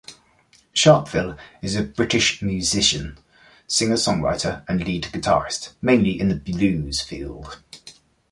Sharpville 0.73 1.37
is 1.61 1.75
a 1.75 1.83
British 1.83 2.41
musician, 2.41 3.19
singer-songwriter 3.67 4.65
and 4.67 4.83
lead 4.83 5.03
guitarist, 5.03 5.73
mainly 5.79 6.19
in 6.19 6.27
the 6.29 6.35
blues 6.35 7.01
field. 7.01 7.57